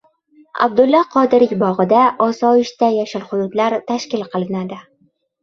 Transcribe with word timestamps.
Abdulla 0.65 1.01
Qodiriy 1.15 1.53
bog‘ida 1.63 1.99
"osoyishta" 2.29 2.91
yashil 2.97 3.27
hududlar 3.35 3.79
tashkil 3.93 4.27
qilinadi 4.35 4.83